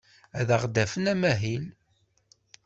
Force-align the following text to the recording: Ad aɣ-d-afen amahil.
Ad 0.39 0.49
aɣ-d-afen 0.55 1.05
amahil. 1.13 1.63